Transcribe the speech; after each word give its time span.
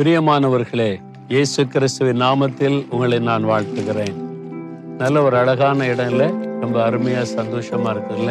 பிரியமானவர்களே 0.00 1.00
இயேசு 1.28 1.66
கிறிஸ்துவின் 1.66 2.20
நாமத்தில் 2.22 2.88
உங்களை 2.90 3.18
நான் 3.18 3.44
வாழ்த்துகிறேன். 3.44 4.14
நல்ல 4.98 5.22
ஒரு 5.22 5.36
அழகான 5.36 5.84
இடம்ல 5.84 6.22
ரொம்ப 6.60 6.90
அருமையா 6.90 7.22
சந்தோஷமா 7.36 7.90
இருக்குல்ல 7.94 8.30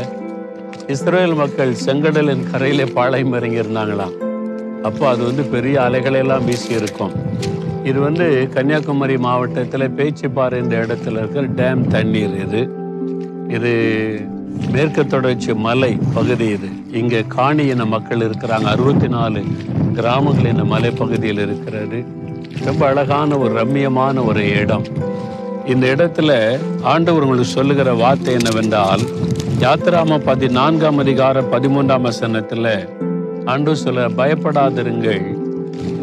இஸ்ரேல் 0.88 1.34
மக்கள் 1.34 1.74
செங்கடலின் 1.86 2.44
கரையிலே 2.52 2.94
பாளையம் 2.94 3.34
இறங்கி 3.34 3.60
இருந்தாங்களாம் 3.60 4.16
அப்போ 4.84 5.10
அது 5.10 5.24
வந்து 5.24 5.44
பெரிய 5.44 5.80
அலைகளெல்லாம் 5.80 6.44
வீசி 6.44 6.74
இருக்கும். 6.74 7.14
இது 7.84 8.00
வந்து 8.00 8.50
கன்னியாகுமரி 8.54 9.18
மாவட்டத்தில் 9.18 9.88
பேச்சிப்பாறை 9.90 10.58
என்ற 10.64 10.86
இடத்துல 10.86 11.18
இருக்கிற 11.18 11.46
டேம் 11.62 11.88
தண்ணீர் 11.88 12.38
இது. 12.48 12.70
இது 13.48 13.74
மேற்கு 14.72 15.08
தொடர்ச்சி 15.08 15.54
மலை 15.54 15.98
பகுதி 16.14 16.48
இது. 16.48 16.70
இங்கே 16.92 17.24
காணி 17.28 17.66
இன 17.66 17.86
மக்கள் 17.86 18.20
இருக்கிறாங்க 18.20 18.64
அறுபத்தி 18.64 19.08
நாலு 19.08 19.44
கிராமங்கள் 19.98 20.52
இந்த 20.54 20.66
மலைப்பகுதியில் 20.74 21.42
இருக்கிறது. 21.46 22.00
ரொம்ப 22.68 22.82
அழகான 22.92 23.38
ஒரு 23.44 23.52
ரம்மியமான 23.60 24.24
ஒரு 24.30 24.44
இடம். 24.62 24.86
இந்த 25.72 25.86
இடத்துல 25.96 26.32
ஆண்டவர் 26.92 27.26
உங்களுக்கு 27.26 27.56
சொல்லுகிற 27.58 27.90
வார்த்தை 28.04 28.34
என்னவென்றால் 28.40 29.04
யாத்திராம 29.66 30.20
பதினான்காம் 30.30 31.00
அதிகார 31.04 31.42
பதிமூன்றாம் 31.54 32.08
வசனத்தில் 32.10 32.72
ஆண்டு 33.54 33.74
சொல்ல 33.84 34.08
பயப்படாதிருங்கள். 34.20 35.26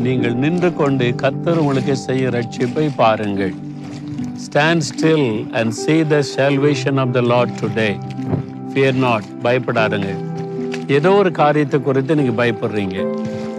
நீங்கள் 0.04 0.37
நின்று 0.42 0.70
கொண்டு 0.80 1.06
கத்தர் 1.23 1.60
உங்களுக்கு 1.62 1.95
செய்ய 2.06 2.28
ரட்சிப்பை 2.37 2.87
பாருங்கள். 3.00 3.54
Stand 4.45 4.87
still 4.90 5.28
and 5.59 5.74
see 5.82 5.96
the 6.12 6.16
salvation 6.34 6.98
of 7.04 7.14
the 7.16 7.23
lord 7.32 7.54
today 7.60 7.90
fear 8.70 8.98
not 9.06 9.28
பயப்படாதுங்க 9.46 10.10
ஏதோ 10.96 11.10
ஒரு 11.20 11.30
காரியத்தை 11.40 11.78
குறித்து 11.87 12.18
நீங்கள் 12.18 12.38
பயப்படுறீங்க. 12.40 12.98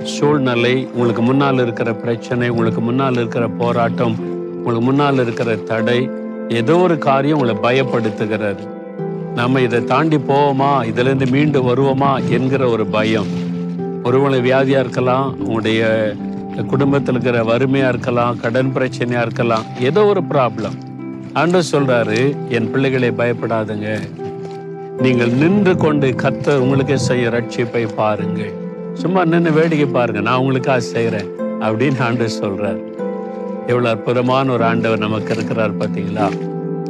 சூழ்நிலை 0.04 0.88
உங்களுக்கு 0.94 1.22
முன்னால் 1.22 1.60
இருக்கிற 1.60 1.94
பிரச்சனை 1.94 2.50
உங்களுக்கு 2.50 2.82
முன்னால் 2.82 3.14
இருக்கிற 3.14 3.48
போராட்டம் 3.48 4.16
உங்களுக்கு 4.56 4.86
முன்னால் 4.86 5.14
இருக்கிற 5.14 5.56
தடை 5.56 6.10
ஏதோ 6.48 6.76
ஒரு 6.78 6.98
காரியம் 6.98 7.40
உங்களை 7.40 7.56
பயப்படுத்துகிறது. 7.64 8.76
நம்ம 9.36 9.62
இதை 9.62 9.84
தாண்டி 9.84 10.18
போவோமா? 10.18 10.72
இதுலேருந்து 10.90 11.32
மீண்டு 11.32 11.62
வருவோமா? 11.62 12.30
என்கிற 12.30 12.70
ஒரு 12.70 12.86
பயம். 12.86 13.26
ஒருவங்களை 14.04 14.52
வியாதியாக 14.52 14.80
இருக்கலாம் 14.80 15.40
உங்களுடைய 15.40 16.16
குடும்பத்தில் 16.68 17.14
இருக்கிற 17.14 17.44
வறுமையாக 17.44 17.90
இருக்கலாம் 17.90 18.40
கடன் 18.40 18.74
பிரச்சனையாக 18.76 19.22
இருக்கலாம் 19.22 19.66
ஏதோ 19.80 20.06
ஒரு 20.06 20.22
ப்ராப்ளம் 20.30 20.78
அன்று 21.34 21.64
சொல்கிறாரு 21.72 22.50
என் 22.50 22.72
பிள்ளைகளை 22.72 23.10
பயப்படாதுங்க. 23.10 24.00
நீங்கள் 24.98 25.30
நின்று 25.30 25.78
கொண்டு 25.78 26.08
கத்த 26.08 26.56
உங்களுக்கு 26.56 27.00
செய்ய 27.00 27.30
ரட்சிப்பை 27.30 27.88
பாருங்கள். 27.96 28.66
சும்மா 28.98 29.26
நின்று 29.26 29.52
வேடிக்கை 29.52 29.86
பாருங்க. 29.86 30.22
நான் 30.22 30.38
உங்களுக்காக 30.38 30.80
செய்கிறேன் 30.80 31.30
அப்படின்னு 31.40 32.02
ஆண்டவர் 32.02 32.38
சொல்றார். 32.40 32.82
எவ்வளோ 33.68 33.90
அற்புதமான 33.90 34.52
ஒரு 34.52 34.64
ஆண்டவர் 34.64 34.98
நமக்கு 34.98 35.36
இருக்கிறார் 35.36 35.78
பார்த்தீங்களா? 35.78 36.32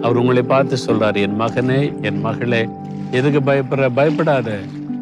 அவர் 0.02 0.18
உங்களை 0.18 0.42
பார்த்து 0.42 0.78
சொல்றாரு 0.88 1.16
என் 1.16 1.42
மகனே 1.42 2.02
என் 2.02 2.20
மகளே 2.20 2.68
எதுக்கு 3.12 3.40
பயப்படுற? 3.40 3.90
பயப்படாத. 3.96 4.60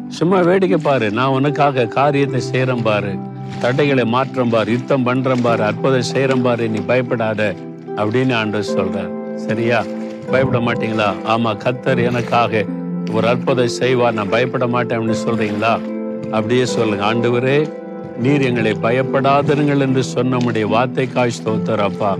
சும்மா 0.08 0.40
வேடிக்கை 0.40 0.78
பாரு. 0.78 1.10
நான் 1.10 1.28
உனக்காக 1.28 1.84
காரியத்தை 1.84 2.40
செய்கிறேன் 2.40 2.82
பாரு. 2.82 3.14
தடைகளை 3.60 4.04
மாற்றம் 4.04 4.48
பாரு. 4.48 4.72
யுத்தம் 4.72 5.02
பண்றேன் 5.02 5.42
பாரு. 5.42 5.62
அற்புதம் 5.62 6.02
செய்கிறேன் 6.02 6.42
பாரு. 6.42 6.68
நீ 6.68 6.78
பயப்படாத. 6.78 7.54
அப்படின்னு 7.96 8.34
ஆண்டவர் 8.34 8.70
சொல்றார். 8.74 9.34
சரியா? 9.34 9.84
பயப்பட 10.30 10.72
மாட்டீங்களா? 10.72 11.14
ஆமா 11.28 11.56
கத்தர் 11.56 12.04
எனக்காக 12.04 12.64
ஒரு 13.12 13.28
அற்புதம் 13.28 13.68
செய்வார். 13.68 14.12
நான் 14.12 14.28
பயப்பட 14.28 14.66
மாட்டேன் 14.66 14.98
அப்படின்னு 14.98 15.14
சொல்றீங்களா? 15.28 15.95
அப்படியே 16.32 16.66
சொல்லுங்க 16.66 17.14
ஆண்டவரே 17.14 17.72
நீர் 18.20 18.42
எங்களை 18.42 18.72
பயப்படாதருங்கள் 18.72 19.80
என்று 19.80 20.02
சொன்ன 20.02 20.38
வார்த்தைக்காய் 20.38 21.36
ஸ்தோத்தர் 21.38 21.78
அப்பா 21.78 22.16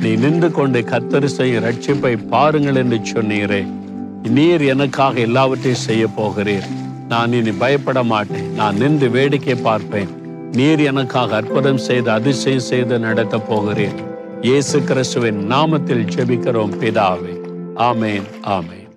நீ 0.00 0.14
நின்று 0.14 0.50
கொண்டு 0.50 0.80
கத்தரிசை 0.80 1.48
ரட்சிப்பை 1.64 2.28
பாருங்கள் 2.28 2.74
என்று 2.74 2.96
சொன்னீரே. 2.96 3.66
நீர் 4.22 4.60
எனக்காக 4.60 5.20
எல்லாவற்றையும் 5.20 5.80
செய்ய 5.80 6.06
போகிறீர். 6.16 6.66
நான் 7.08 7.32
இனி 7.32 7.52
பயப்பட 7.52 8.02
மாட்டேன். 8.02 8.54
நான் 8.54 8.76
நின்று 8.76 9.10
வேடிக்கை 9.10 9.54
பார்ப்பேன். 9.54 10.08
நீர் 10.52 10.80
எனக்காக 10.80 11.36
அற்புதம் 11.36 11.78
செய்து 11.78 12.10
அதிசயம் 12.10 12.60
செய்து 12.60 12.98
நடத்த 12.98 13.38
போகிறேன் 13.38 13.96
இயேசு 14.42 14.82
கிறிஸ்துவின் 14.82 15.52
நாமத்தில் 15.52 16.08
ஜெபிக்கிறோம் 16.16 16.74
பிதாவே. 16.80 17.40
ஆமேன் 17.76 18.28
ஆமேன். 18.44 18.87